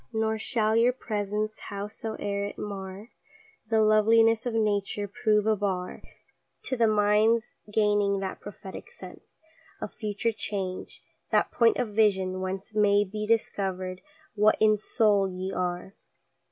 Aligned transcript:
Nor 0.11 0.39
shall 0.39 0.75
your 0.75 0.93
presence, 0.93 1.59
howsoeŌĆÖer 1.69 2.49
it 2.49 2.57
mar 2.57 3.09
The 3.69 3.83
loveliness 3.83 4.47
of 4.47 4.55
nature, 4.55 5.07
prove 5.07 5.45
a 5.45 5.55
bar 5.55 6.01
To 6.63 6.75
the 6.75 6.85
mindŌĆÖs 6.85 7.53
gaining 7.71 8.17
that 8.17 8.39
prophetic 8.41 8.89
sense 8.91 9.37
Of 9.79 9.93
future 9.93 10.31
change 10.31 11.03
that 11.29 11.51
point 11.51 11.77
of 11.77 11.89
vision, 11.93 12.41
whence 12.41 12.73
May 12.73 13.03
be 13.03 13.27
discoverŌĆÖd 13.29 13.99
what 14.33 14.57
in 14.59 14.75
soul 14.75 15.29
ye 15.29 15.53
are. 15.53 15.93